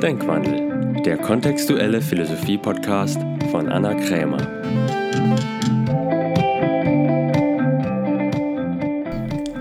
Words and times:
Denkwandel, 0.00 1.02
der 1.02 1.16
kontextuelle 1.16 2.00
Philosophie-Podcast 2.00 3.18
von 3.50 3.68
Anna 3.68 3.94
Krämer. 3.94 4.38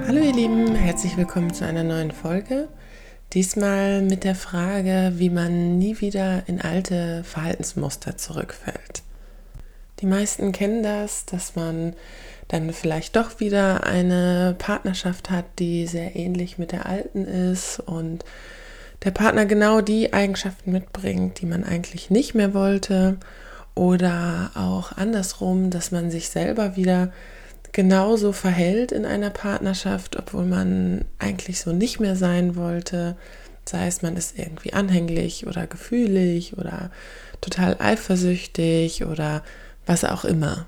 Hallo 0.05 0.19
ihr 0.21 0.33
Lieben, 0.33 0.75
herzlich 0.75 1.17
willkommen 1.17 1.51
zu 1.55 1.65
einer 1.65 1.83
neuen 1.83 2.11
Folge. 2.11 2.67
Diesmal 3.33 4.03
mit 4.03 4.23
der 4.23 4.35
Frage, 4.35 5.13
wie 5.15 5.31
man 5.31 5.79
nie 5.79 6.01
wieder 6.01 6.43
in 6.45 6.61
alte 6.61 7.23
Verhaltensmuster 7.23 8.17
zurückfällt. 8.17 9.01
Die 10.01 10.05
meisten 10.05 10.51
kennen 10.51 10.83
das, 10.83 11.25
dass 11.25 11.55
man 11.55 11.93
dann 12.47 12.71
vielleicht 12.73 13.15
doch 13.15 13.39
wieder 13.39 13.85
eine 13.87 14.55
Partnerschaft 14.59 15.31
hat, 15.31 15.45
die 15.57 15.87
sehr 15.87 16.15
ähnlich 16.15 16.59
mit 16.59 16.71
der 16.71 16.85
alten 16.85 17.25
ist 17.25 17.79
und 17.79 18.23
der 19.03 19.11
Partner 19.11 19.45
genau 19.45 19.81
die 19.81 20.13
Eigenschaften 20.13 20.71
mitbringt, 20.71 21.41
die 21.41 21.45
man 21.45 21.63
eigentlich 21.63 22.09
nicht 22.09 22.33
mehr 22.33 22.53
wollte. 22.53 23.17
Oder 23.75 24.51
auch 24.55 24.91
andersrum, 24.91 25.69
dass 25.69 25.91
man 25.91 26.09
sich 26.09 26.29
selber 26.29 26.75
wieder 26.75 27.11
genauso 27.73 28.31
verhält 28.31 28.91
in 28.91 29.05
einer 29.05 29.29
Partnerschaft, 29.29 30.17
obwohl 30.17 30.45
man 30.45 31.05
eigentlich 31.19 31.59
so 31.59 31.73
nicht 31.73 31.99
mehr 31.99 32.15
sein 32.15 32.55
wollte. 32.55 33.15
Sei 33.65 33.85
es, 33.85 34.01
man 34.01 34.17
ist 34.17 34.39
irgendwie 34.39 34.73
anhänglich 34.73 35.45
oder 35.45 35.67
gefühlig 35.67 36.57
oder 36.57 36.89
total 37.39 37.75
eifersüchtig 37.79 39.05
oder 39.05 39.43
was 39.85 40.03
auch 40.03 40.25
immer. 40.25 40.65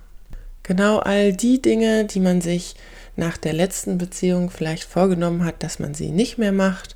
Genau 0.61 0.99
all 0.99 1.33
die 1.33 1.61
Dinge, 1.61 2.05
die 2.05 2.19
man 2.19 2.41
sich 2.41 2.75
nach 3.15 3.37
der 3.37 3.53
letzten 3.53 3.97
Beziehung 3.97 4.51
vielleicht 4.51 4.83
vorgenommen 4.83 5.45
hat, 5.45 5.63
dass 5.63 5.79
man 5.79 5.95
sie 5.95 6.11
nicht 6.11 6.37
mehr 6.37 6.51
macht 6.51 6.95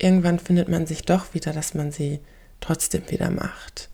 irgendwann 0.00 0.38
findet 0.38 0.68
man 0.68 0.86
sich 0.86 1.02
doch 1.02 1.34
wieder, 1.34 1.52
dass 1.52 1.74
man 1.74 1.92
sie 1.92 2.20
trotzdem 2.60 3.02
wieder 3.08 3.30
macht. 3.30 3.88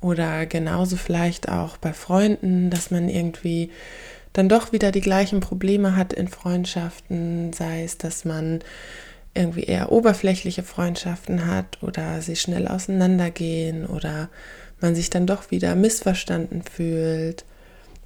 Oder 0.00 0.46
genauso 0.46 0.96
vielleicht 0.96 1.48
auch 1.48 1.76
bei 1.78 1.92
Freunden, 1.92 2.70
dass 2.70 2.90
man 2.90 3.08
irgendwie 3.08 3.70
dann 4.34 4.48
doch 4.48 4.72
wieder 4.72 4.92
die 4.92 5.00
gleichen 5.00 5.40
Probleme 5.40 5.96
hat 5.96 6.12
in 6.12 6.28
Freundschaften, 6.28 7.52
sei 7.52 7.84
es, 7.84 7.96
dass 7.96 8.24
man 8.24 8.60
irgendwie 9.32 9.64
eher 9.64 9.90
oberflächliche 9.90 10.62
Freundschaften 10.62 11.46
hat 11.46 11.82
oder 11.82 12.20
sie 12.20 12.36
schnell 12.36 12.68
auseinandergehen 12.68 13.86
oder 13.86 14.28
man 14.80 14.94
sich 14.94 15.10
dann 15.10 15.26
doch 15.26 15.50
wieder 15.50 15.74
missverstanden 15.74 16.62
fühlt. 16.62 17.44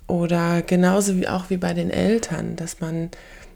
Oder 0.06 0.62
genauso 0.62 1.16
wie 1.16 1.28
auch 1.28 1.50
wie 1.50 1.56
bei 1.58 1.74
den 1.74 1.90
Eltern, 1.90 2.56
dass 2.56 2.80
man 2.80 3.10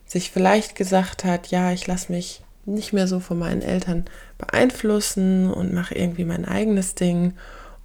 sich 0.05 0.31
vielleicht 0.31 0.75
gesagt 0.75 1.25
hat, 1.25 1.49
ja, 1.49 1.73
ich 1.73 1.87
lasse 1.87 2.13
mich 2.13 2.43
nicht 2.65 2.93
mehr 2.93 3.07
so 3.07 3.21
von 3.21 3.39
meinen 3.39 3.63
Eltern 3.63 4.05
beeinflussen 4.39 5.53
und 5.53 5.73
mache 5.73 5.95
irgendwie 5.95 6.25
mein 6.25 6.45
eigenes 6.45 6.95
Ding 6.95 7.35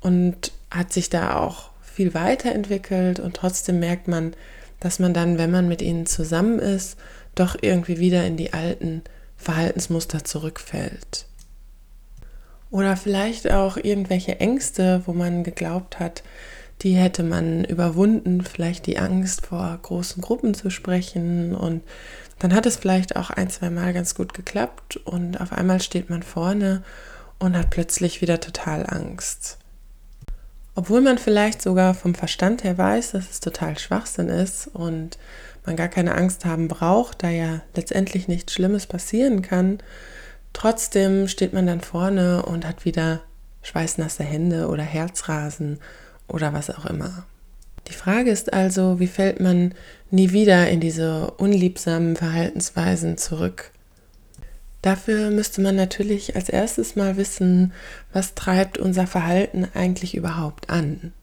und 0.01 0.51
hat 0.69 0.93
sich 0.93 1.09
da 1.09 1.37
auch 1.37 1.69
viel 1.81 2.13
weiterentwickelt 2.13 3.19
und 3.19 3.35
trotzdem 3.35 3.79
merkt 3.79 4.07
man, 4.07 4.33
dass 4.79 4.99
man 4.99 5.13
dann, 5.13 5.37
wenn 5.37 5.51
man 5.51 5.67
mit 5.67 5.81
ihnen 5.81 6.05
zusammen 6.05 6.59
ist, 6.59 6.97
doch 7.33 7.55
irgendwie 7.61 7.99
wieder 7.99 8.25
in 8.25 8.37
die 8.37 8.53
alten 8.53 9.01
Verhaltensmuster 9.37 10.23
zurückfällt. 10.23 11.25
Oder 12.69 12.97
vielleicht 12.97 13.51
auch 13.51 13.77
irgendwelche 13.77 14.39
Ängste, 14.39 15.01
wo 15.05 15.13
man 15.13 15.43
geglaubt 15.43 15.99
hat, 15.99 16.23
die 16.81 16.95
hätte 16.95 17.23
man 17.23 17.63
überwunden, 17.63 18.41
vielleicht 18.43 18.85
die 18.85 18.99
Angst 18.99 19.45
vor 19.45 19.79
großen 19.81 20.21
Gruppen 20.21 20.53
zu 20.53 20.69
sprechen 20.69 21.55
und 21.55 21.81
dann 22.39 22.53
hat 22.53 22.65
es 22.65 22.75
vielleicht 22.75 23.15
auch 23.15 23.29
ein, 23.29 23.49
zwei 23.49 23.69
Mal 23.69 23.93
ganz 23.93 24.15
gut 24.15 24.33
geklappt 24.33 24.97
und 24.97 25.41
auf 25.41 25.51
einmal 25.51 25.81
steht 25.81 26.09
man 26.09 26.23
vorne 26.23 26.83
und 27.39 27.57
hat 27.57 27.69
plötzlich 27.69 28.21
wieder 28.21 28.39
total 28.39 28.85
Angst. 28.87 29.57
Obwohl 30.75 31.01
man 31.01 31.17
vielleicht 31.17 31.61
sogar 31.61 31.95
vom 31.95 32.13
Verstand 32.13 32.63
her 32.63 32.77
weiß, 32.77 33.11
dass 33.11 33.31
es 33.31 33.39
total 33.39 33.79
Schwachsinn 33.79 34.29
ist 34.29 34.67
und 34.67 35.17
man 35.65 35.75
gar 35.75 35.87
keine 35.87 36.15
Angst 36.15 36.45
haben 36.45 36.67
braucht, 36.67 37.23
da 37.23 37.29
ja 37.29 37.61
letztendlich 37.75 38.27
nichts 38.27 38.53
Schlimmes 38.53 38.85
passieren 38.85 39.41
kann, 39.41 39.79
trotzdem 40.53 41.27
steht 41.27 41.53
man 41.53 41.65
dann 41.65 41.81
vorne 41.81 42.43
und 42.43 42.65
hat 42.65 42.85
wieder 42.85 43.21
schweißnasse 43.63 44.23
Hände 44.23 44.67
oder 44.67 44.83
Herzrasen 44.83 45.79
oder 46.27 46.53
was 46.53 46.69
auch 46.69 46.85
immer. 46.85 47.25
Die 47.87 47.93
Frage 47.93 48.31
ist 48.31 48.53
also, 48.53 48.99
wie 48.99 49.07
fällt 49.07 49.39
man 49.39 49.73
nie 50.11 50.31
wieder 50.31 50.69
in 50.69 50.79
diese 50.79 51.31
unliebsamen 51.31 52.15
Verhaltensweisen 52.15 53.17
zurück? 53.17 53.71
Dafür 54.81 55.31
müsste 55.31 55.61
man 55.61 55.75
natürlich 55.75 56.35
als 56.35 56.49
erstes 56.49 56.95
mal 56.95 57.17
wissen, 57.17 57.73
was 58.13 58.35
treibt 58.35 58.77
unser 58.77 59.07
Verhalten 59.07 59.67
eigentlich 59.73 60.15
überhaupt 60.15 60.69
an? 60.69 61.13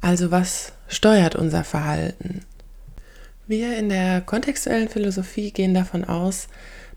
Also 0.00 0.30
was 0.30 0.72
steuert 0.88 1.34
unser 1.34 1.64
Verhalten? 1.64 2.42
Wir 3.46 3.76
in 3.78 3.88
der 3.88 4.20
kontextuellen 4.20 4.88
Philosophie 4.88 5.50
gehen 5.50 5.74
davon 5.74 6.04
aus, 6.04 6.48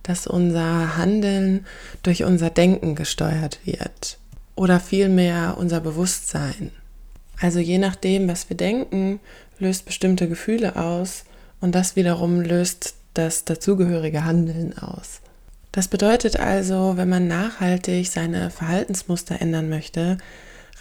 dass 0.03 0.27
unser 0.27 0.97
Handeln 0.97 1.65
durch 2.03 2.23
unser 2.23 2.49
Denken 2.49 2.95
gesteuert 2.95 3.59
wird 3.65 4.17
oder 4.55 4.79
vielmehr 4.79 5.55
unser 5.57 5.81
Bewusstsein. 5.81 6.71
Also 7.39 7.59
je 7.59 7.77
nachdem, 7.77 8.27
was 8.27 8.49
wir 8.49 8.57
denken, 8.57 9.19
löst 9.59 9.85
bestimmte 9.85 10.27
Gefühle 10.27 10.75
aus 10.75 11.25
und 11.61 11.75
das 11.75 11.95
wiederum 11.95 12.41
löst 12.41 12.95
das 13.13 13.45
dazugehörige 13.45 14.25
Handeln 14.25 14.77
aus. 14.77 15.21
Das 15.71 15.87
bedeutet 15.87 16.39
also, 16.39 16.93
wenn 16.97 17.09
man 17.09 17.27
nachhaltig 17.27 18.07
seine 18.07 18.49
Verhaltensmuster 18.49 19.41
ändern 19.41 19.69
möchte, 19.69 20.17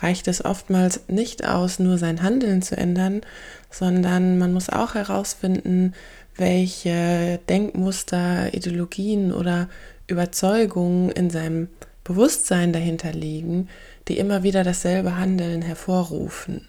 reicht 0.01 0.29
es 0.29 0.45
oftmals 0.45 1.01
nicht 1.09 1.47
aus, 1.47 1.79
nur 1.79 1.99
sein 1.99 2.23
Handeln 2.23 2.63
zu 2.63 2.77
ändern, 2.77 3.23
sondern 3.71 4.39
man 4.39 4.53
muss 4.53 4.69
auch 4.69 4.95
herausfinden, 4.95 5.95
welche 6.37 7.41
Denkmuster, 7.49 8.53
Ideologien 8.53 9.33
oder 9.33 9.69
Überzeugungen 10.07 11.11
in 11.11 11.31
seinem 11.31 11.69
Bewusstsein 12.05 12.73
dahinter 12.73 13.13
liegen, 13.13 13.69
die 14.09 14.19
immer 14.19 14.43
wieder 14.43 14.65
dasselbe 14.65 15.17
Handeln 15.17 15.63
hervorrufen. 15.63 16.69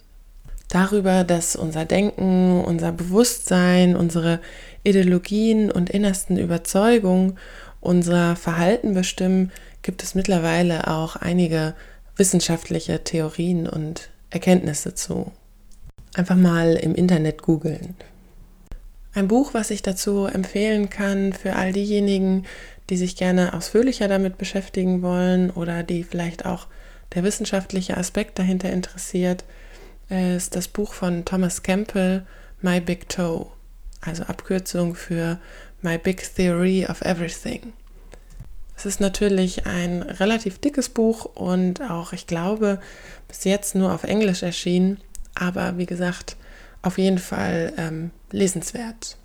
Darüber, 0.69 1.23
dass 1.23 1.55
unser 1.55 1.85
Denken, 1.85 2.61
unser 2.61 2.91
Bewusstsein, 2.91 3.95
unsere 3.95 4.39
Ideologien 4.83 5.71
und 5.71 5.89
innersten 5.89 6.37
Überzeugungen 6.37 7.37
unser 7.79 8.35
Verhalten 8.35 8.93
bestimmen, 8.93 9.51
gibt 9.81 10.03
es 10.03 10.15
mittlerweile 10.15 10.87
auch 10.87 11.15
einige 11.15 11.73
wissenschaftliche 12.17 13.03
Theorien 13.03 13.67
und 13.67 14.09
Erkenntnisse 14.29 14.93
zu. 14.93 15.31
Einfach 16.15 16.35
mal 16.35 16.75
im 16.75 16.95
Internet 16.95 17.43
googeln. 17.43 17.95
Ein 19.13 19.27
Buch, 19.27 19.53
was 19.53 19.71
ich 19.71 19.81
dazu 19.81 20.25
empfehlen 20.25 20.89
kann 20.89 21.33
für 21.33 21.55
all 21.55 21.71
diejenigen, 21.71 22.45
die 22.89 22.97
sich 22.97 23.15
gerne 23.15 23.53
ausführlicher 23.53 24.07
damit 24.07 24.37
beschäftigen 24.37 25.01
wollen 25.01 25.49
oder 25.49 25.83
die 25.83 26.03
vielleicht 26.03 26.45
auch 26.45 26.67
der 27.13 27.23
wissenschaftliche 27.23 27.97
Aspekt 27.97 28.39
dahinter 28.39 28.71
interessiert, 28.71 29.43
ist 30.09 30.55
das 30.55 30.67
Buch 30.67 30.93
von 30.93 31.25
Thomas 31.25 31.63
Campbell, 31.63 32.25
My 32.61 32.79
Big 32.79 33.09
Toe, 33.09 33.47
also 34.01 34.23
Abkürzung 34.23 34.95
für 34.95 35.39
My 35.81 35.97
Big 35.97 36.23
Theory 36.35 36.85
of 36.89 37.01
Everything. 37.01 37.73
Es 38.75 38.85
ist 38.85 38.99
natürlich 38.99 39.65
ein 39.65 40.03
relativ 40.03 40.59
dickes 40.59 40.89
Buch 40.89 41.25
und 41.25 41.81
auch, 41.81 42.13
ich 42.13 42.27
glaube, 42.27 42.79
bis 43.27 43.43
jetzt 43.43 43.73
nur 43.73 43.91
auf 43.91 44.03
Englisch 44.03 44.43
erschienen, 44.43 44.99
aber 45.33 45.77
wie 45.77 45.87
gesagt, 45.87 46.37
auf 46.83 46.97
jeden 46.97 47.17
Fall 47.17 47.73
ähm, 47.77 48.11
lesenswert. 48.31 49.17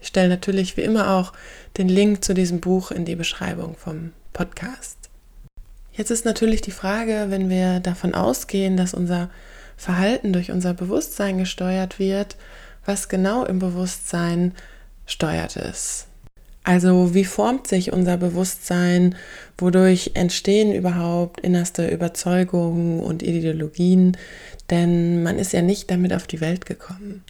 Ich 0.00 0.08
stelle 0.08 0.28
natürlich 0.28 0.76
wie 0.76 0.82
immer 0.82 1.10
auch 1.14 1.32
den 1.78 1.88
Link 1.88 2.24
zu 2.24 2.32
diesem 2.32 2.60
Buch 2.60 2.92
in 2.92 3.04
die 3.04 3.16
Beschreibung 3.16 3.76
vom 3.76 4.12
Podcast. 4.32 5.05
Jetzt 5.96 6.10
ist 6.10 6.24
natürlich 6.26 6.60
die 6.60 6.72
Frage, 6.72 7.26
wenn 7.28 7.48
wir 7.48 7.80
davon 7.80 8.14
ausgehen, 8.14 8.76
dass 8.76 8.92
unser 8.92 9.30
Verhalten 9.76 10.32
durch 10.32 10.50
unser 10.50 10.74
Bewusstsein 10.74 11.38
gesteuert 11.38 11.98
wird, 11.98 12.36
was 12.84 13.08
genau 13.08 13.44
im 13.44 13.58
Bewusstsein 13.58 14.52
steuert 15.06 15.56
es. 15.56 16.06
Also 16.64 17.14
wie 17.14 17.24
formt 17.24 17.68
sich 17.68 17.92
unser 17.92 18.16
Bewusstsein, 18.16 19.14
wodurch 19.56 20.10
entstehen 20.14 20.74
überhaupt 20.74 21.40
innerste 21.40 21.88
Überzeugungen 21.88 23.00
und 23.00 23.22
Ideologien, 23.22 24.16
denn 24.68 25.22
man 25.22 25.38
ist 25.38 25.52
ja 25.52 25.62
nicht 25.62 25.90
damit 25.90 26.12
auf 26.12 26.26
die 26.26 26.40
Welt 26.40 26.66
gekommen. 26.66 27.22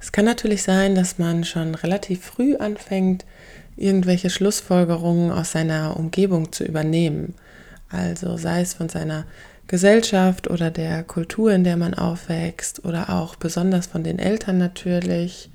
Es 0.00 0.12
kann 0.12 0.24
natürlich 0.24 0.62
sein, 0.62 0.94
dass 0.94 1.18
man 1.18 1.44
schon 1.44 1.74
relativ 1.74 2.24
früh 2.24 2.56
anfängt, 2.56 3.24
irgendwelche 3.76 4.30
Schlussfolgerungen 4.30 5.32
aus 5.32 5.52
seiner 5.52 5.96
Umgebung 5.96 6.52
zu 6.52 6.64
übernehmen. 6.64 7.34
Also 7.90 8.36
sei 8.36 8.60
es 8.60 8.74
von 8.74 8.88
seiner 8.88 9.24
Gesellschaft 9.66 10.48
oder 10.48 10.70
der 10.70 11.02
Kultur, 11.04 11.52
in 11.52 11.62
der 11.62 11.76
man 11.76 11.94
aufwächst 11.94 12.84
oder 12.84 13.10
auch 13.10 13.36
besonders 13.36 13.86
von 13.86 14.02
den 14.02 14.18
Eltern 14.18 14.58
natürlich. 14.58 15.50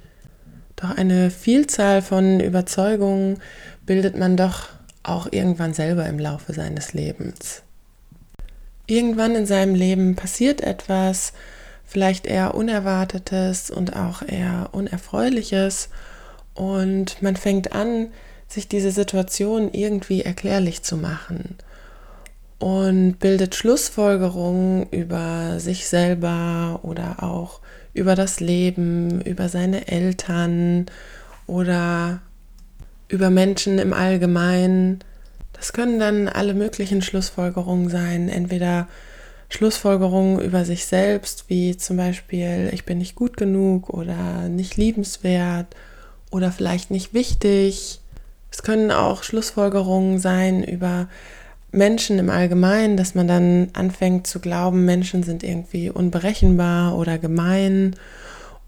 Doch 0.76 0.96
eine 0.96 1.32
Vielzahl 1.32 2.02
von 2.02 2.40
Überzeugungen 2.40 3.40
bildet 3.86 4.18
man 4.18 4.38
doch 4.38 4.70
auch 5.04 5.28
irgendwann 5.32 5.74
selber 5.74 6.06
im 6.06 6.20
Laufe 6.20 6.54
seines 6.54 6.94
Lebens. 6.94 7.64
irgendwann 8.86 9.36
in 9.36 9.46
seinem 9.46 9.76
Leben 9.76 10.16
passiert 10.16 10.62
etwas, 10.62 11.34
vielleicht 11.86 12.26
eher 12.26 12.54
Unerwartetes 12.54 13.72
und 13.72 13.96
auch 13.96 14.22
eher 14.22 14.70
Unerfreuliches 14.74 15.90
und 16.54 17.22
man 17.22 17.36
fängt 17.36 17.74
an, 17.74 18.08
sich 18.48 18.68
diese 18.68 18.92
Situation 18.92 19.74
irgendwie 19.74 20.22
erklärlich 20.22 20.84
zu 20.84 20.98
machen 20.98 21.58
und 22.60 23.20
bildet 23.20 23.56
Schlussfolgerungen 23.56 24.88
über 24.92 25.60
sich 25.60 25.88
selber 25.88 26.80
oder 26.84 27.24
auch 27.24 27.60
über 27.94 28.16
das 28.16 28.40
Leben, 28.40 29.22
über 29.22 29.50
seine 29.50 29.88
Eltern 29.88 30.88
oder 31.46 32.22
über 33.08 33.30
Menschen 33.30 33.80
im 33.80 33.94
Allgemeinen. 33.94 35.00
Das 35.54 35.74
können 35.74 36.00
dann 36.00 36.28
alle 36.28 36.54
möglichen 36.54 37.02
Schlussfolgerungen 37.02 37.90
sein, 37.90 38.30
entweder 38.30 38.88
Schlussfolgerungen 39.50 40.40
über 40.40 40.66
sich 40.66 40.86
selbst, 40.86 41.46
wie 41.48 41.78
zum 41.78 41.98
Beispiel, 41.98 42.70
ich 42.74 42.86
bin 42.86 42.98
nicht 42.98 43.14
gut 43.14 43.38
genug 43.38 43.90
oder 43.90 44.50
nicht 44.50 44.78
liebenswert 44.78 45.68
oder 46.32 46.52
vielleicht 46.52 46.90
nicht 46.90 47.14
wichtig. 47.14 48.02
Es 48.52 48.64
können 48.64 48.92
auch 48.92 49.22
Schlussfolgerungen 49.22 50.18
sein 50.18 50.64
über 50.64 51.08
Menschen 51.74 52.20
im 52.20 52.30
Allgemeinen, 52.30 52.98
dass 52.98 53.16
man 53.16 53.28
dann 53.28 53.70
anfängt 53.74 54.28
zu 54.28 54.40
glauben, 54.40 54.86
Menschen 54.86 55.24
sind 55.24 55.44
irgendwie 55.44 55.90
unberechenbar 55.90 56.96
oder 56.96 57.18
gemein 57.18 57.96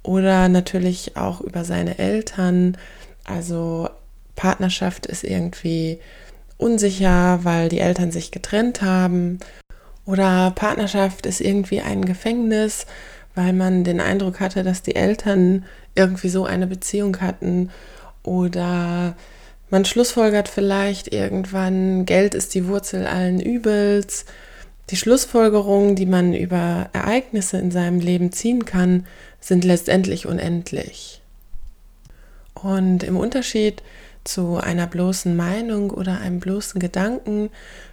oder 0.01 0.49
natürlich 0.49 1.15
auch 1.15 1.39
über 1.39 1.63
seine 1.63 1.99
Eltern. 1.99 2.77
Also 3.23 3.89
Partnerschaft 4.35 5.05
ist 5.05 5.23
irgendwie 5.23 5.99
unsicher, 6.57 7.39
weil 7.43 7.69
die 7.69 7.79
Eltern 7.79 8.11
sich 8.11 8.31
getrennt 8.31 8.81
haben 8.81 9.39
oder 10.05 10.51
Partnerschaft 10.51 11.27
ist 11.27 11.41
irgendwie 11.41 11.81
ein 11.81 12.05
Gefängnis, 12.05 12.87
weil 13.35 13.53
man 13.53 13.83
den 13.83 13.99
Eindruck 13.99 14.39
hatte, 14.39 14.63
dass 14.63 14.81
die 14.81 14.95
Eltern 14.95 15.65
irgendwie 15.93 16.29
so 16.29 16.45
eine 16.45 16.65
Beziehung 16.65 17.21
hatten 17.21 17.69
oder 18.23 19.15
man 19.75 19.83
schlussfolgert 19.83 20.47
vielleicht 20.47 21.11
irgendwann, 21.11 22.05
Geld 22.05 22.33
ist 22.33 22.55
die 22.55 22.69
Wurzel 22.69 23.05
allen 23.05 23.41
Übels. 23.41 24.23
Die 24.89 24.95
Schlussfolgerungen, 24.95 25.97
die 25.97 26.05
man 26.05 26.33
über 26.33 26.89
Ereignisse 26.93 27.57
in 27.57 27.71
seinem 27.71 27.99
Leben 27.99 28.31
ziehen 28.31 28.63
kann, 28.63 29.05
sind 29.41 29.65
letztendlich 29.65 30.27
unendlich. 30.27 31.21
Und 32.53 33.03
im 33.03 33.17
Unterschied 33.17 33.83
zu 34.23 34.55
einer 34.55 34.87
bloßen 34.87 35.35
Meinung 35.35 35.91
oder 35.91 36.21
einem 36.21 36.39
bloßen 36.39 36.79
Gedanken 36.79 37.49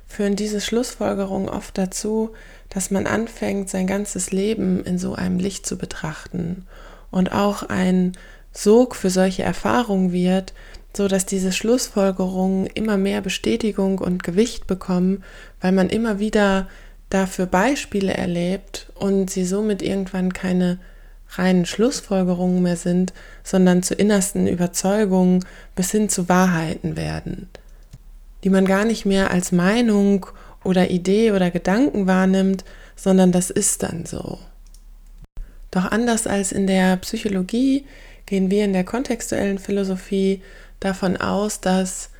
führen 0.06 0.36
diese 0.36 0.60
Schlussfolgerungen 0.60 1.48
oft 1.48 1.76
dazu, 1.76 2.30
dass 2.68 2.92
man 2.92 3.08
anfängt, 3.08 3.70
sein 3.70 3.88
ganzes 3.88 4.30
Leben 4.30 4.84
in 4.84 4.98
so 4.98 5.16
einem 5.16 5.40
Licht 5.40 5.66
zu 5.66 5.76
betrachten 5.76 6.64
und 7.10 7.32
auch 7.32 7.64
ein 7.64 8.12
Sog 8.52 8.94
für 8.94 9.10
solche 9.10 9.42
Erfahrungen 9.42 10.12
wird, 10.12 10.52
so 10.96 11.08
dass 11.08 11.26
diese 11.26 11.52
Schlussfolgerungen 11.52 12.66
immer 12.66 12.96
mehr 12.96 13.20
Bestätigung 13.20 13.98
und 13.98 14.22
Gewicht 14.22 14.66
bekommen, 14.66 15.24
weil 15.60 15.72
man 15.72 15.88
immer 15.88 16.18
wieder 16.18 16.68
dafür 17.08 17.46
Beispiele 17.46 18.14
erlebt 18.14 18.90
und 18.94 19.30
sie 19.30 19.44
somit 19.44 19.82
irgendwann 19.82 20.32
keine 20.32 20.78
reinen 21.30 21.66
Schlussfolgerungen 21.66 22.62
mehr 22.62 22.76
sind, 22.76 23.12
sondern 23.42 23.82
zu 23.82 23.94
innersten 23.94 24.46
Überzeugungen 24.46 25.44
bis 25.74 25.90
hin 25.90 26.08
zu 26.08 26.28
Wahrheiten 26.28 26.96
werden, 26.96 27.48
die 28.44 28.50
man 28.50 28.66
gar 28.66 28.84
nicht 28.84 29.06
mehr 29.06 29.30
als 29.30 29.52
Meinung 29.52 30.26
oder 30.64 30.90
Idee 30.90 31.32
oder 31.32 31.50
Gedanken 31.50 32.06
wahrnimmt, 32.06 32.64
sondern 32.96 33.32
das 33.32 33.50
ist 33.50 33.82
dann 33.82 34.04
so. 34.04 34.38
Doch 35.70 35.90
anders 35.90 36.26
als 36.26 36.52
in 36.52 36.66
der 36.66 36.96
Psychologie 36.98 37.86
gehen 38.26 38.50
wir 38.50 38.64
in 38.64 38.74
der 38.74 38.84
kontextuellen 38.84 39.58
Philosophie 39.58 40.42
davon 40.84 41.16
aus, 41.16 41.60
dass 41.60 42.10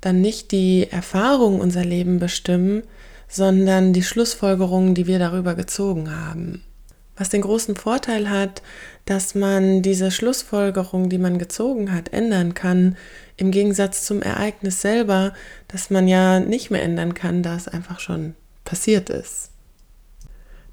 dann 0.00 0.20
nicht 0.20 0.50
die 0.50 0.88
Erfahrungen 0.90 1.60
unser 1.60 1.84
Leben 1.84 2.18
bestimmen, 2.18 2.82
sondern 3.28 3.92
die 3.92 4.02
Schlussfolgerungen, 4.02 4.94
die 4.94 5.06
wir 5.06 5.18
darüber 5.18 5.54
gezogen 5.54 6.14
haben. 6.14 6.62
Was 7.16 7.28
den 7.28 7.42
großen 7.42 7.76
Vorteil 7.76 8.30
hat, 8.30 8.62
dass 9.04 9.34
man 9.34 9.82
diese 9.82 10.10
Schlussfolgerung, 10.10 11.10
die 11.10 11.18
man 11.18 11.38
gezogen 11.38 11.92
hat, 11.92 12.12
ändern 12.12 12.54
kann, 12.54 12.96
im 13.36 13.50
Gegensatz 13.50 14.06
zum 14.06 14.22
Ereignis 14.22 14.80
selber, 14.80 15.34
das 15.68 15.90
man 15.90 16.08
ja 16.08 16.40
nicht 16.40 16.70
mehr 16.70 16.82
ändern 16.82 17.14
kann, 17.14 17.42
da 17.42 17.56
es 17.56 17.68
einfach 17.68 18.00
schon 18.00 18.34
passiert 18.64 19.10
ist. 19.10 19.50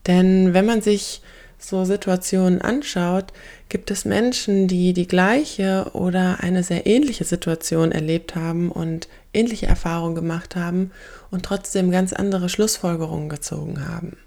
Denn 0.08 0.54
wenn 0.54 0.66
man 0.66 0.82
sich 0.82 1.22
so 1.57 1.86
Situationen 1.86 2.62
anschaut, 2.62 3.33
gibt 3.69 3.92
es 3.92 4.06
Menschen, 4.06 4.68
die 4.68 4.94
die 4.94 5.07
gleiche 5.07 5.89
oder 5.94 6.38
eine 6.42 6.63
sehr 6.63 6.86
ähnliche 6.86 7.24
Situation 7.24 7.92
erlebt 7.92 8.36
haben 8.36 8.71
und 8.71 9.07
ähnliche 9.33 9.65
Erfahrungen 9.65 10.15
gemacht 10.15 10.56
haben 10.56 10.92
und 11.31 11.44
trotzdem 11.44 11.92
ganz 11.92 12.13
andere 12.13 12.50
Schlussfolgerungen 12.50 13.30
gezogen 13.30 13.88
haben. 13.88 14.18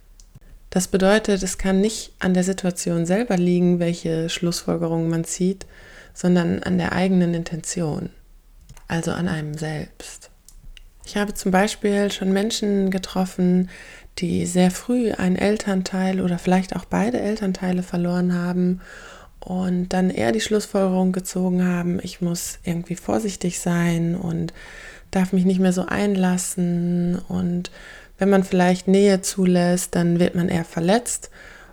Das 0.70 0.86
bedeutet, 0.86 1.42
es 1.42 1.58
kann 1.58 1.80
nicht 1.80 2.12
an 2.20 2.34
der 2.34 2.44
Situation 2.44 3.04
selber 3.06 3.36
liegen, 3.36 3.80
welche 3.80 4.28
Schlussfolgerungen 4.28 5.08
man 5.08 5.24
zieht, 5.24 5.66
sondern 6.14 6.62
an 6.62 6.78
der 6.78 6.92
eigenen 6.92 7.34
Intention, 7.34 8.10
also 8.86 9.10
an 9.10 9.26
einem 9.26 9.54
selbst. 9.54 10.30
Ich 11.04 11.16
habe 11.16 11.34
zum 11.34 11.50
Beispiel 11.50 12.12
schon 12.12 12.32
Menschen 12.32 12.90
getroffen, 12.90 13.68
die 14.18 14.46
sehr 14.46 14.70
früh 14.70 15.12
einen 15.12 15.36
Elternteil 15.36 16.20
oder 16.20 16.38
vielleicht 16.38 16.76
auch 16.76 16.84
beide 16.84 17.20
Elternteile 17.20 17.82
verloren 17.82 18.34
haben 18.34 18.80
und 19.40 19.88
dann 19.90 20.10
eher 20.10 20.32
die 20.32 20.40
Schlussfolgerung 20.40 21.12
gezogen 21.12 21.66
haben, 21.66 21.98
ich 22.02 22.20
muss 22.20 22.58
irgendwie 22.64 22.96
vorsichtig 22.96 23.60
sein 23.60 24.14
und 24.14 24.52
darf 25.10 25.32
mich 25.32 25.44
nicht 25.44 25.60
mehr 25.60 25.72
so 25.72 25.86
einlassen 25.86 27.18
und 27.28 27.70
wenn 28.18 28.28
man 28.28 28.44
vielleicht 28.44 28.86
Nähe 28.86 29.22
zulässt, 29.22 29.94
dann 29.94 30.20
wird 30.20 30.34
man 30.34 30.50
eher 30.50 30.66
verletzt, 30.66 31.30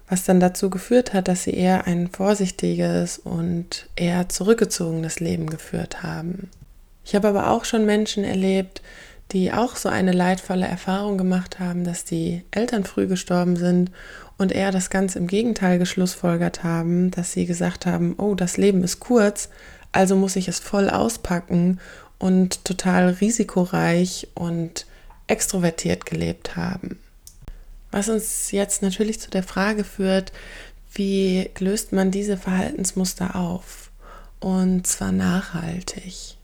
was 0.08 0.24
dann 0.24 0.40
dazu 0.40 0.70
geführt 0.70 1.14
hat, 1.14 1.28
dass 1.28 1.44
sie 1.44 1.52
eher 1.52 1.86
ein 1.86 2.08
vorsichtiges 2.08 3.20
und 3.20 3.90
eher 3.98 4.30
zurückgezogenes 4.30 5.20
Leben 5.20 5.50
geführt 5.50 6.04
haben. 6.04 6.50
Ich 7.04 7.16
habe 7.16 7.28
aber 7.28 7.50
auch 7.50 7.66
schon 7.66 7.86
Menschen 7.86 8.24
erlebt, 8.24 8.82
die 9.32 9.52
auch 9.52 9.76
so 9.76 9.90
eine 9.90 10.14
leidvolle 10.14 10.68
Erfahrung 10.68 11.18
gemacht 11.18 11.60
haben, 11.60 11.84
dass 11.84 12.06
die 12.06 12.44
Eltern 12.52 12.86
früh 12.86 13.08
gestorben 13.08 13.58
sind 13.58 13.92
und 14.38 14.52
eher 14.52 14.72
das 14.72 14.90
Ganze 14.90 15.20
im 15.20 15.28
Gegenteil 15.28 15.80
geschlussfolgert 15.80 16.64
haben, 16.64 17.12
dass 17.12 17.34
sie 17.34 17.46
gesagt 17.46 17.86
haben, 17.86 18.16
oh, 18.18 18.36
das 18.36 18.58
Leben 18.58 18.84
ist 18.84 19.00
kurz, 19.00 19.50
also 19.92 20.16
muss 20.16 20.36
ich 20.36 20.48
es 20.48 20.60
voll 20.60 20.90
auspacken 20.90 21.80
und 22.20 22.64
total 22.64 23.10
risikoreich 23.10 24.28
und 24.34 24.86
extrovertiert 25.28 26.06
gelebt 26.06 26.56
haben. 26.56 27.00
Was 27.92 28.10
uns 28.10 28.52
jetzt 28.52 28.82
natürlich 28.82 29.20
zu 29.20 29.30
der 29.30 29.44
Frage 29.44 29.84
führt, 29.84 30.32
wie 30.94 31.50
löst 31.60 31.94
man 31.94 32.12
diese 32.12 32.38
Verhaltensmuster 32.38 33.36
auf? 33.36 33.92
Und 34.40 34.88
zwar 34.88 35.12
nachhaltig. 35.12 36.38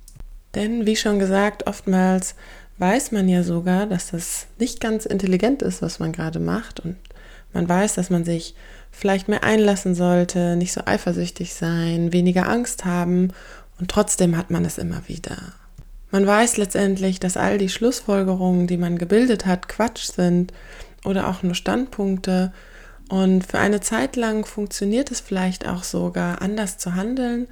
Denn 0.56 0.86
wie 0.86 0.96
schon 0.96 1.20
gesagt, 1.20 1.68
oftmals 1.68 2.36
weiß 2.78 3.12
man 3.12 3.30
ja 3.30 3.44
sogar, 3.44 3.86
dass 3.86 4.12
das 4.12 4.48
nicht 4.58 4.80
ganz 4.80 5.06
intelligent 5.06 5.62
ist, 5.62 5.82
was 5.82 6.00
man 6.00 6.12
gerade 6.12 6.40
macht. 6.40 6.80
Und 6.80 6.98
man 7.54 7.68
weiß, 7.68 7.96
dass 7.96 8.10
man 8.10 8.26
sich 8.26 8.56
vielleicht 8.92 9.28
mehr 9.28 9.44
einlassen 9.44 9.96
sollte, 9.96 10.56
nicht 10.56 10.74
so 10.74 10.82
eifersüchtig 10.86 11.54
sein, 11.54 12.14
weniger 12.14 12.48
Angst 12.48 12.86
haben. 12.86 13.32
Und 13.80 13.90
trotzdem 13.90 14.38
hat 14.38 14.52
man 14.52 14.66
es 14.66 14.78
immer 14.78 15.08
wieder. 15.08 15.38
Man 16.12 16.28
weiß 16.28 16.58
letztendlich, 16.58 17.20
dass 17.20 17.38
all 17.38 17.58
die 17.58 17.70
Schlussfolgerungen, 17.70 18.68
die 18.68 18.78
man 18.78 18.98
gebildet 18.98 19.46
hat, 19.46 19.68
Quatsch 19.68 20.12
sind 20.12 20.54
oder 21.06 21.28
auch 21.28 21.42
nur 21.42 21.56
Standpunkte. 21.56 22.54
Und 23.10 23.46
für 23.46 23.60
eine 23.60 23.82
Zeit 23.82 24.16
lang 24.16 24.46
funktioniert 24.46 25.12
es 25.12 25.22
vielleicht 25.22 25.68
auch 25.68 25.84
sogar, 25.84 26.42
anders 26.42 26.78
zu 26.78 26.96
handeln. 26.96 27.48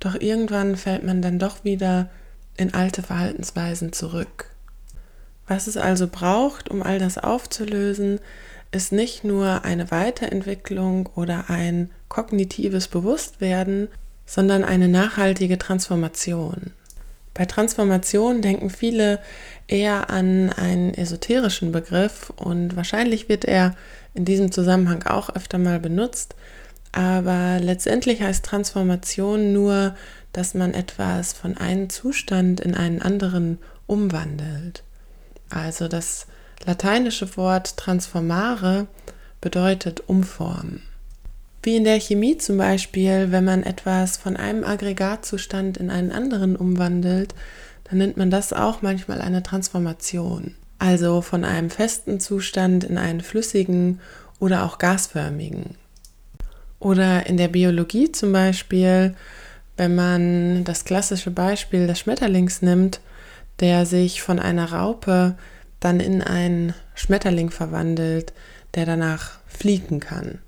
Doch 0.00 0.14
irgendwann 0.14 0.76
fällt 0.76 1.04
man 1.04 1.22
dann 1.22 1.38
doch 1.38 1.64
wieder 1.64 2.08
in 2.56 2.72
alte 2.72 3.02
Verhaltensweisen 3.02 3.92
zurück. 3.92 4.53
Was 5.46 5.66
es 5.66 5.76
also 5.76 6.08
braucht, 6.08 6.70
um 6.70 6.82
all 6.82 6.98
das 6.98 7.18
aufzulösen, 7.18 8.18
ist 8.70 8.92
nicht 8.92 9.24
nur 9.24 9.64
eine 9.64 9.90
Weiterentwicklung 9.90 11.08
oder 11.14 11.44
ein 11.48 11.90
kognitives 12.08 12.88
Bewusstwerden, 12.88 13.88
sondern 14.26 14.64
eine 14.64 14.88
nachhaltige 14.88 15.58
Transformation. 15.58 16.72
Bei 17.34 17.46
Transformation 17.46 18.42
denken 18.42 18.70
viele 18.70 19.20
eher 19.66 20.08
an 20.10 20.50
einen 20.52 20.94
esoterischen 20.94 21.72
Begriff 21.72 22.30
und 22.36 22.76
wahrscheinlich 22.76 23.28
wird 23.28 23.44
er 23.44 23.74
in 24.14 24.24
diesem 24.24 24.52
Zusammenhang 24.52 25.02
auch 25.04 25.30
öfter 25.30 25.58
mal 25.58 25.80
benutzt, 25.80 26.36
aber 26.92 27.58
letztendlich 27.60 28.22
heißt 28.22 28.44
Transformation 28.44 29.52
nur, 29.52 29.96
dass 30.32 30.54
man 30.54 30.74
etwas 30.74 31.32
von 31.32 31.56
einem 31.56 31.90
Zustand 31.90 32.60
in 32.60 32.76
einen 32.76 33.02
anderen 33.02 33.58
umwandelt. 33.86 34.84
Also 35.50 35.88
das 35.88 36.26
lateinische 36.64 37.36
Wort 37.36 37.76
transformare 37.76 38.86
bedeutet 39.40 40.02
umformen. 40.06 40.82
Wie 41.62 41.76
in 41.76 41.84
der 41.84 41.98
Chemie 41.98 42.36
zum 42.36 42.58
Beispiel, 42.58 43.30
wenn 43.30 43.44
man 43.44 43.62
etwas 43.62 44.16
von 44.16 44.36
einem 44.36 44.64
Aggregatzustand 44.64 45.78
in 45.78 45.90
einen 45.90 46.12
anderen 46.12 46.56
umwandelt, 46.56 47.34
dann 47.84 47.98
nennt 47.98 48.16
man 48.16 48.30
das 48.30 48.52
auch 48.52 48.82
manchmal 48.82 49.20
eine 49.20 49.42
Transformation. 49.42 50.54
Also 50.78 51.22
von 51.22 51.44
einem 51.44 51.70
festen 51.70 52.20
Zustand 52.20 52.84
in 52.84 52.98
einen 52.98 53.22
flüssigen 53.22 54.00
oder 54.38 54.64
auch 54.64 54.78
gasförmigen. 54.78 55.76
Oder 56.80 57.26
in 57.26 57.38
der 57.38 57.48
Biologie 57.48 58.12
zum 58.12 58.32
Beispiel, 58.32 59.14
wenn 59.78 59.94
man 59.94 60.64
das 60.64 60.84
klassische 60.84 61.30
Beispiel 61.30 61.86
des 61.86 62.00
Schmetterlings 62.00 62.60
nimmt, 62.60 63.00
der 63.60 63.86
sich 63.86 64.22
von 64.22 64.38
einer 64.38 64.72
Raupe 64.72 65.36
dann 65.80 66.00
in 66.00 66.22
einen 66.22 66.74
Schmetterling 66.94 67.50
verwandelt, 67.50 68.32
der 68.74 68.86
danach 68.86 69.38
fliegen 69.46 70.00
kann. 70.00 70.38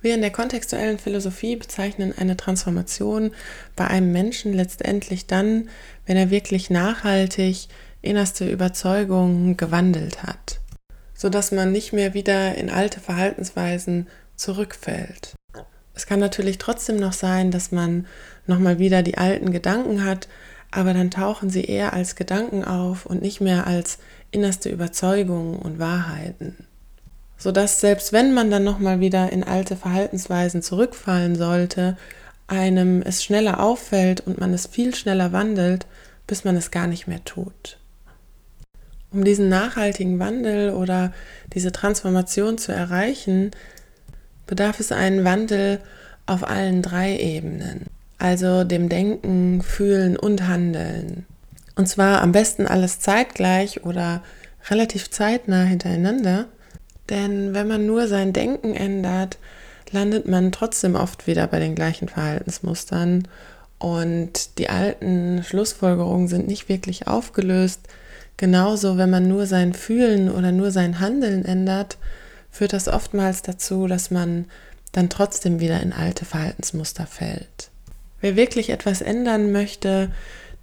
Wir 0.00 0.14
in 0.14 0.20
der 0.20 0.30
kontextuellen 0.30 0.98
Philosophie 0.98 1.56
bezeichnen 1.56 2.14
eine 2.16 2.36
Transformation 2.36 3.32
bei 3.74 3.88
einem 3.88 4.12
Menschen 4.12 4.52
letztendlich 4.52 5.26
dann, 5.26 5.68
wenn 6.06 6.16
er 6.16 6.30
wirklich 6.30 6.70
nachhaltig 6.70 7.66
innerste 8.00 8.48
Überzeugungen 8.48 9.56
gewandelt 9.56 10.22
hat, 10.22 10.60
sodass 11.14 11.50
man 11.50 11.72
nicht 11.72 11.92
mehr 11.92 12.14
wieder 12.14 12.54
in 12.54 12.70
alte 12.70 13.00
Verhaltensweisen 13.00 14.06
zurückfällt. 14.36 15.34
Es 15.94 16.06
kann 16.06 16.20
natürlich 16.20 16.58
trotzdem 16.58 16.96
noch 16.96 17.12
sein, 17.12 17.50
dass 17.50 17.72
man 17.72 18.06
nochmal 18.46 18.78
wieder 18.78 19.02
die 19.02 19.18
alten 19.18 19.50
Gedanken 19.50 20.04
hat, 20.04 20.28
aber 20.70 20.92
dann 20.94 21.10
tauchen 21.10 21.50
sie 21.50 21.64
eher 21.64 21.92
als 21.92 22.16
Gedanken 22.16 22.64
auf 22.64 23.06
und 23.06 23.22
nicht 23.22 23.40
mehr 23.40 23.66
als 23.66 23.98
innerste 24.30 24.68
Überzeugungen 24.68 25.56
und 25.56 25.78
Wahrheiten. 25.78 26.56
Sodass 27.36 27.80
selbst 27.80 28.12
wenn 28.12 28.34
man 28.34 28.50
dann 28.50 28.64
nochmal 28.64 29.00
wieder 29.00 29.32
in 29.32 29.44
alte 29.44 29.76
Verhaltensweisen 29.76 30.62
zurückfallen 30.62 31.36
sollte, 31.36 31.96
einem 32.48 33.02
es 33.02 33.22
schneller 33.22 33.60
auffällt 33.60 34.20
und 34.20 34.40
man 34.40 34.52
es 34.52 34.66
viel 34.66 34.94
schneller 34.94 35.32
wandelt, 35.32 35.86
bis 36.26 36.44
man 36.44 36.56
es 36.56 36.70
gar 36.70 36.86
nicht 36.86 37.06
mehr 37.06 37.24
tut. 37.24 37.78
Um 39.10 39.24
diesen 39.24 39.48
nachhaltigen 39.48 40.18
Wandel 40.18 40.70
oder 40.70 41.12
diese 41.54 41.72
Transformation 41.72 42.58
zu 42.58 42.72
erreichen, 42.72 43.52
bedarf 44.46 44.80
es 44.80 44.92
einen 44.92 45.24
Wandel 45.24 45.80
auf 46.26 46.46
allen 46.46 46.82
drei 46.82 47.16
Ebenen, 47.16 47.86
also 48.18 48.64
dem 48.64 48.88
Denken, 48.88 49.62
Fühlen 49.62 50.16
und 50.16 50.46
Handeln. 50.46 51.26
Und 51.76 51.88
zwar 51.88 52.22
am 52.22 52.32
besten 52.32 52.66
alles 52.66 53.00
zeitgleich 53.00 53.84
oder 53.84 54.22
relativ 54.68 55.10
zeitnah 55.10 55.62
hintereinander, 55.62 56.46
denn 57.08 57.54
wenn 57.54 57.68
man 57.68 57.86
nur 57.86 58.08
sein 58.08 58.32
Denken 58.32 58.74
ändert, 58.74 59.38
landet 59.90 60.28
man 60.28 60.52
trotzdem 60.52 60.94
oft 60.94 61.26
wieder 61.26 61.46
bei 61.46 61.58
den 61.58 61.74
gleichen 61.74 62.08
Verhaltensmustern 62.08 63.26
und 63.78 64.58
die 64.58 64.68
alten 64.68 65.42
Schlussfolgerungen 65.44 66.28
sind 66.28 66.48
nicht 66.48 66.68
wirklich 66.68 67.06
aufgelöst. 67.06 67.80
Genauso, 68.36 68.98
wenn 68.98 69.10
man 69.10 69.28
nur 69.28 69.46
sein 69.46 69.72
Fühlen 69.72 70.30
oder 70.30 70.52
nur 70.52 70.70
sein 70.70 71.00
Handeln 71.00 71.44
ändert, 71.44 71.96
führt 72.50 72.72
das 72.72 72.88
oftmals 72.88 73.42
dazu, 73.42 73.86
dass 73.86 74.10
man 74.10 74.46
dann 74.92 75.08
trotzdem 75.08 75.60
wieder 75.60 75.80
in 75.80 75.92
alte 75.92 76.24
Verhaltensmuster 76.24 77.06
fällt. 77.06 77.70
Wer 78.20 78.36
wirklich 78.36 78.70
etwas 78.70 79.00
ändern 79.00 79.52
möchte, 79.52 80.10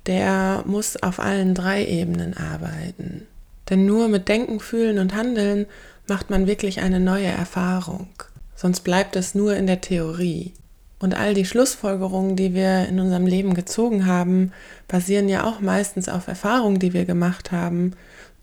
der 0.06 0.64
muss 0.66 1.02
auf 1.02 1.20
allen 1.20 1.56
drei 1.56 1.86
Ebenen 1.86 2.36
arbeiten. 2.36 3.28
Denn 3.70 3.86
nur 3.86 4.08
mit 4.08 4.28
Denken, 4.28 4.60
Fühlen 4.60 5.00
und 5.00 5.16
Handeln 5.16 5.66
macht 6.08 6.30
man 6.30 6.48
wirklich 6.48 6.82
eine 6.82 7.00
neue 7.00 7.28
Erfahrung. 7.28 8.10
Sonst 8.56 8.82
bleibt 8.82 9.16
es 9.16 9.36
nur 9.36 9.56
in 9.56 9.68
der 9.68 9.82
Theorie. 9.82 10.54
Und 11.00 11.16
all 11.16 11.34
die 11.34 11.46
Schlussfolgerungen, 11.46 12.36
die 12.36 12.54
wir 12.54 12.88
in 12.88 13.00
unserem 13.00 13.26
Leben 13.26 13.54
gezogen 13.54 14.06
haben, 14.06 14.52
basieren 14.88 15.28
ja 15.28 15.44
auch 15.44 15.60
meistens 15.60 16.08
auf 16.08 16.28
Erfahrungen, 16.28 16.80
die 16.80 16.94
wir 16.94 17.06
gemacht 17.06 17.52
haben. 17.52 17.94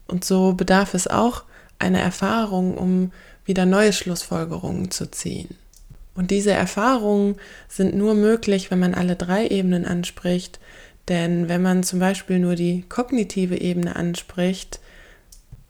Und 0.06 0.24
so 0.24 0.52
bedarf 0.52 0.94
es 0.94 1.06
auch 1.06 1.44
einer 1.78 2.00
Erfahrung, 2.00 2.76
um 2.76 3.12
wieder 3.44 3.64
neue 3.66 3.92
Schlussfolgerungen 3.92 4.90
zu 4.90 5.10
ziehen. 5.10 5.56
Und 6.14 6.30
diese 6.30 6.52
Erfahrungen 6.52 7.36
sind 7.68 7.94
nur 7.94 8.14
möglich, 8.14 8.70
wenn 8.70 8.78
man 8.78 8.94
alle 8.94 9.16
drei 9.16 9.46
Ebenen 9.48 9.86
anspricht, 9.86 10.60
denn 11.08 11.48
wenn 11.48 11.62
man 11.62 11.82
zum 11.82 11.98
Beispiel 11.98 12.38
nur 12.38 12.54
die 12.54 12.84
kognitive 12.88 13.60
Ebene 13.60 13.96
anspricht, 13.96 14.80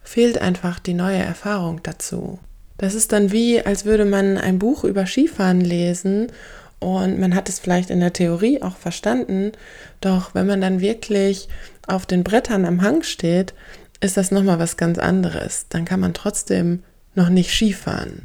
fehlt 0.02 0.38
einfach 0.38 0.78
die 0.78 0.94
neue 0.94 1.18
Erfahrung 1.18 1.80
dazu. 1.82 2.38
Das 2.76 2.94
ist 2.94 3.12
dann 3.12 3.30
wie, 3.30 3.60
als 3.60 3.84
würde 3.84 4.04
man 4.04 4.36
ein 4.36 4.58
Buch 4.58 4.84
über 4.84 5.06
Skifahren 5.06 5.60
lesen 5.60 6.32
und 6.80 7.20
man 7.20 7.34
hat 7.34 7.48
es 7.48 7.60
vielleicht 7.60 7.90
in 7.90 8.00
der 8.00 8.12
Theorie 8.12 8.60
auch 8.60 8.76
verstanden, 8.76 9.52
doch 10.00 10.34
wenn 10.34 10.48
man 10.48 10.60
dann 10.60 10.80
wirklich 10.80 11.48
auf 11.86 12.06
den 12.06 12.24
Brettern 12.24 12.64
am 12.64 12.82
Hang 12.82 13.04
steht, 13.04 13.54
ist 14.00 14.16
das 14.16 14.32
nochmal 14.32 14.58
was 14.58 14.76
ganz 14.76 14.98
anderes. 14.98 15.66
Dann 15.68 15.84
kann 15.84 16.00
man 16.00 16.12
trotzdem 16.12 16.82
noch 17.14 17.28
nicht 17.28 17.52
Skifahren. 17.52 18.22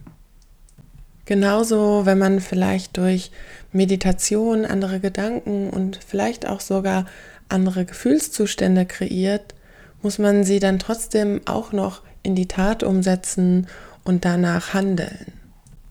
Genauso, 1.28 2.06
wenn 2.06 2.18
man 2.18 2.40
vielleicht 2.40 2.96
durch 2.96 3.32
Meditation 3.74 4.64
andere 4.64 5.02
Gedanken 5.02 5.70
und 5.70 6.00
vielleicht 6.08 6.48
auch 6.48 6.62
sogar 6.62 7.06
andere 7.50 7.84
Gefühlszustände 7.84 8.86
kreiert, 8.86 9.54
muss 10.02 10.20
man 10.20 10.46
sie 10.46 10.62
dann 10.62 10.80
trotzdem 10.80 11.42
auch 11.44 11.74
noch 11.74 12.02
in 12.24 12.34
die 12.34 12.48
Tat 12.48 12.82
umsetzen 12.82 13.68
und 14.06 14.24
danach 14.24 14.74
handeln. 14.74 15.34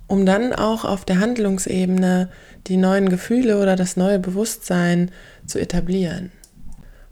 Um 0.07 0.25
dann 0.25 0.55
auch 0.55 0.87
auf 0.87 1.05
der 1.05 1.21
Handlungsebene 1.21 2.31
die 2.67 2.79
neuen 2.79 3.11
Gefühle 3.11 3.61
oder 3.61 3.77
das 3.77 3.99
neue 3.99 4.19
Bewusstsein 4.19 5.11
zu 5.45 5.59
etablieren. 5.59 6.33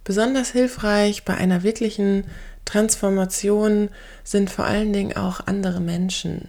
Besonders 0.02 0.50
hilfreich 0.50 1.26
bei 1.26 1.34
einer 1.34 1.62
wirklichen 1.62 2.24
Transformation 2.64 3.90
sind 4.22 4.48
vor 4.48 4.64
allen 4.64 4.94
Dingen 4.94 5.14
auch 5.14 5.46
andere 5.46 5.80
Menschen 5.80 6.48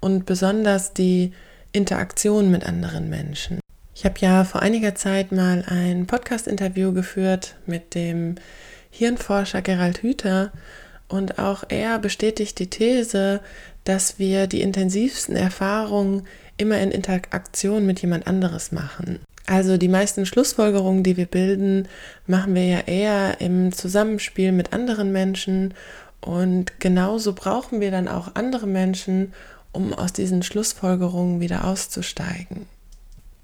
und 0.00 0.26
besonders 0.26 0.92
die 0.92 1.32
Interaktion 1.72 2.50
mit 2.50 2.64
anderen 2.64 3.08
Menschen. 3.08 3.60
Ich 3.94 4.04
habe 4.04 4.14
ja 4.20 4.44
vor 4.44 4.62
einiger 4.62 4.94
Zeit 4.94 5.32
mal 5.32 5.64
ein 5.66 6.06
Podcast-Interview 6.06 6.92
geführt 6.92 7.56
mit 7.66 7.94
dem 7.94 8.36
Hirnforscher 8.90 9.60
Gerald 9.60 10.02
Hüther 10.02 10.52
und 11.08 11.38
auch 11.38 11.64
er 11.68 11.98
bestätigt 11.98 12.58
die 12.58 12.70
These, 12.70 13.40
dass 13.84 14.18
wir 14.18 14.46
die 14.46 14.60
intensivsten 14.60 15.34
Erfahrungen 15.34 16.26
immer 16.56 16.78
in 16.78 16.90
Interaktion 16.90 17.86
mit 17.86 18.00
jemand 18.00 18.26
anderes 18.26 18.72
machen. 18.72 19.20
Also 19.46 19.78
die 19.78 19.88
meisten 19.88 20.26
Schlussfolgerungen, 20.26 21.02
die 21.02 21.16
wir 21.16 21.26
bilden, 21.26 21.88
machen 22.26 22.54
wir 22.54 22.66
ja 22.66 22.80
eher 22.80 23.40
im 23.40 23.72
Zusammenspiel 23.72 24.52
mit 24.52 24.74
anderen 24.74 25.10
Menschen 25.10 25.72
und 26.20 26.80
genauso 26.80 27.32
brauchen 27.32 27.80
wir 27.80 27.90
dann 27.90 28.08
auch 28.08 28.34
andere 28.34 28.66
Menschen, 28.66 29.32
um 29.72 29.92
aus 29.94 30.12
diesen 30.12 30.42
Schlussfolgerungen 30.42 31.40
wieder 31.40 31.64
auszusteigen. 31.64 32.66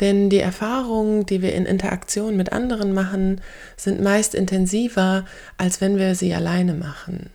Denn 0.01 0.29
die 0.29 0.41
Erfahrungen, 0.41 1.25
die 1.25 1.41
wir 1.41 1.55
in 1.55 1.67
Interaktion 1.67 2.37
mit 2.37 2.53
anderen 2.53 2.93
machen, 2.93 3.41
sind 3.77 4.01
meist 4.01 4.35
intensiver, 4.35 5.25
als 5.57 5.81
wenn 5.81 5.99
wir 5.99 6.15
sie 6.15 6.35
alleine 6.35 6.75
machen. 6.75 7.31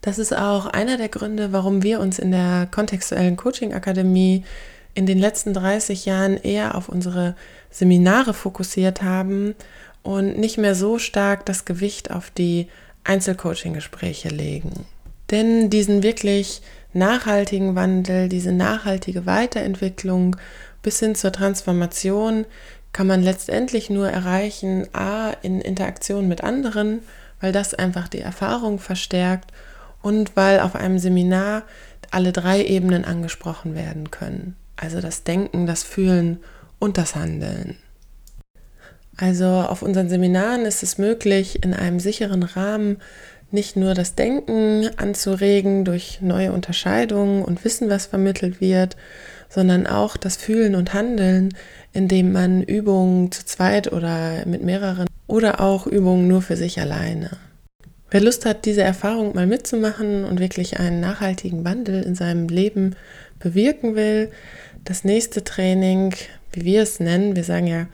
Das 0.00 0.18
ist 0.18 0.36
auch 0.36 0.66
einer 0.66 0.98
der 0.98 1.08
Gründe, 1.08 1.52
warum 1.52 1.82
wir 1.82 1.98
uns 1.98 2.18
in 2.18 2.30
der 2.30 2.68
kontextuellen 2.70 3.36
Coaching 3.36 3.72
Akademie 3.72 4.44
in 4.94 5.06
den 5.06 5.18
letzten 5.18 5.52
30 5.54 6.04
Jahren 6.04 6.36
eher 6.36 6.76
auf 6.76 6.88
unsere 6.88 7.34
Seminare 7.70 8.34
fokussiert 8.34 9.02
haben 9.02 9.54
und 10.02 10.38
nicht 10.38 10.58
mehr 10.58 10.74
so 10.74 10.98
stark 10.98 11.46
das 11.46 11.64
Gewicht 11.64 12.10
auf 12.10 12.30
die 12.30 12.68
Einzelcoaching-Gespräche 13.02 14.28
legen. 14.28 14.86
Denn 15.30 15.70
diesen 15.70 16.02
wirklich 16.02 16.62
nachhaltigen 16.92 17.74
Wandel, 17.74 18.28
diese 18.28 18.52
nachhaltige 18.52 19.26
Weiterentwicklung 19.26 20.36
bis 20.82 21.00
hin 21.00 21.14
zur 21.14 21.32
Transformation 21.32 22.46
kann 22.92 23.06
man 23.06 23.22
letztendlich 23.22 23.90
nur 23.90 24.08
erreichen, 24.08 24.86
a, 24.94 25.32
in 25.42 25.60
Interaktion 25.60 26.28
mit 26.28 26.44
anderen, 26.44 27.00
weil 27.40 27.52
das 27.52 27.74
einfach 27.74 28.08
die 28.08 28.20
Erfahrung 28.20 28.78
verstärkt 28.78 29.50
und 30.00 30.36
weil 30.36 30.60
auf 30.60 30.76
einem 30.76 30.98
Seminar 30.98 31.64
alle 32.10 32.30
drei 32.30 32.64
Ebenen 32.64 33.04
angesprochen 33.04 33.74
werden 33.74 34.10
können. 34.10 34.54
Also 34.76 35.00
das 35.00 35.24
Denken, 35.24 35.66
das 35.66 35.82
Fühlen 35.82 36.38
und 36.78 36.98
das 36.98 37.16
Handeln. 37.16 37.76
Also 39.16 39.46
auf 39.46 39.82
unseren 39.82 40.08
Seminaren 40.08 40.64
ist 40.64 40.82
es 40.82 40.98
möglich, 40.98 41.62
in 41.62 41.72
einem 41.74 42.00
sicheren 42.00 42.42
Rahmen 42.42 42.98
nicht 43.54 43.76
nur 43.76 43.94
das 43.94 44.14
Denken 44.14 44.90
anzuregen 44.96 45.84
durch 45.84 46.18
neue 46.20 46.52
Unterscheidungen 46.52 47.42
und 47.42 47.64
Wissen, 47.64 47.88
was 47.88 48.06
vermittelt 48.06 48.60
wird, 48.60 48.96
sondern 49.48 49.86
auch 49.86 50.16
das 50.16 50.36
Fühlen 50.36 50.74
und 50.74 50.92
Handeln, 50.92 51.54
indem 51.92 52.32
man 52.32 52.62
Übungen 52.62 53.32
zu 53.32 53.46
zweit 53.46 53.92
oder 53.92 54.44
mit 54.46 54.62
mehreren 54.62 55.06
oder 55.26 55.60
auch 55.60 55.86
Übungen 55.86 56.28
nur 56.28 56.42
für 56.42 56.56
sich 56.56 56.80
alleine. 56.80 57.30
Wer 58.10 58.20
Lust 58.20 58.44
hat, 58.44 58.64
diese 58.64 58.82
Erfahrung 58.82 59.34
mal 59.34 59.46
mitzumachen 59.46 60.24
und 60.24 60.38
wirklich 60.38 60.78
einen 60.78 61.00
nachhaltigen 61.00 61.64
Wandel 61.64 62.02
in 62.02 62.14
seinem 62.14 62.48
Leben 62.48 62.96
bewirken 63.38 63.96
will, 63.96 64.30
das 64.84 65.04
nächste 65.04 65.42
Training, 65.42 66.14
wie 66.52 66.64
wir 66.64 66.82
es 66.82 67.00
nennen, 67.00 67.34
wir 67.34 67.44
sagen 67.44 67.66
ja 67.66 67.86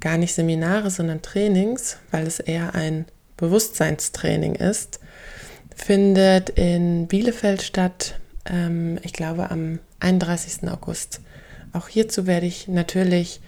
gar 0.00 0.18
nicht 0.18 0.34
Seminare, 0.34 0.90
sondern 0.90 1.22
Trainings, 1.22 1.98
weil 2.10 2.26
es 2.26 2.40
eher 2.40 2.74
ein 2.74 3.06
Bewusstseinstraining 3.42 4.54
ist, 4.54 5.00
findet 5.74 6.50
in 6.50 7.08
Bielefeld 7.08 7.62
statt, 7.62 8.20
ähm, 8.46 9.00
ich 9.02 9.12
glaube 9.12 9.50
am 9.50 9.80
31. 9.98 10.70
August. 10.70 11.20
Auch 11.72 11.88
hierzu 11.88 12.28
werde 12.28 12.46
ich 12.46 12.68
natürlich 12.68 13.40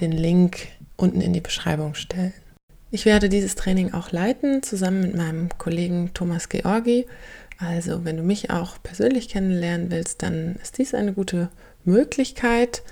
den 0.00 0.12
Link 0.12 0.68
unten 0.96 1.22
in 1.22 1.32
die 1.32 1.40
Beschreibung 1.40 1.94
stellen. 1.94 2.34
Ich 2.90 3.06
werde 3.06 3.30
dieses 3.30 3.54
Training 3.54 3.94
auch 3.94 4.12
leiten, 4.12 4.62
zusammen 4.62 5.00
mit 5.00 5.16
meinem 5.16 5.48
Kollegen 5.56 6.10
Thomas 6.12 6.50
Georgi. 6.50 7.06
Also 7.56 8.04
wenn 8.04 8.18
du 8.18 8.22
mich 8.22 8.50
auch 8.50 8.76
persönlich 8.82 9.30
kennenlernen 9.30 9.90
willst, 9.90 10.22
dann 10.22 10.56
ist 10.62 10.76
dies 10.76 10.92
eine 10.92 11.14
gute 11.14 11.48
Möglichkeit. 11.86 12.82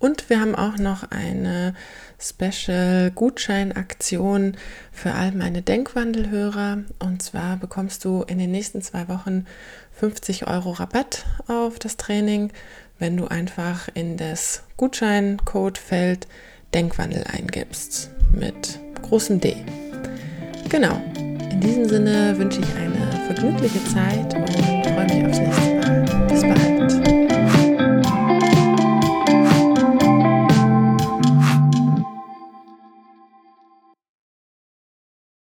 Und 0.00 0.28
wir 0.28 0.40
haben 0.40 0.56
auch 0.56 0.76
noch 0.76 1.08
eine 1.12 1.74
Special-Gutscheinaktion 2.20 4.56
für 4.92 5.14
all 5.14 5.32
meine 5.32 5.62
Denkwandelhörer. 5.62 6.78
Und 6.98 7.22
zwar 7.22 7.56
bekommst 7.56 8.04
du 8.04 8.22
in 8.22 8.38
den 8.38 8.50
nächsten 8.50 8.82
zwei 8.82 9.08
Wochen 9.08 9.46
50 9.92 10.46
Euro 10.46 10.72
Rabatt 10.72 11.24
auf 11.46 11.78
das 11.78 11.96
Training, 11.96 12.52
wenn 12.98 13.16
du 13.16 13.28
einfach 13.28 13.88
in 13.94 14.16
das 14.16 14.64
Gutscheincodefeld 14.76 16.26
Denkwandel 16.74 17.24
eingibst 17.24 18.10
mit 18.32 18.80
großem 19.02 19.40
D. 19.40 19.56
Genau. 20.68 21.00
In 21.50 21.60
diesem 21.60 21.88
Sinne 21.88 22.38
wünsche 22.38 22.60
ich 22.60 22.76
eine 22.76 23.10
vergnügliche 23.26 23.82
Zeit 23.86 24.34
und 24.34 24.50
freue 24.50 25.06
mich 25.06 25.26
aufs 25.26 25.38
nächste 25.38 25.46
Mal. 25.46 25.57